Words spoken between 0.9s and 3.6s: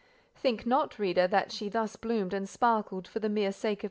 reader, that she thus bloomed and sparkled for the mere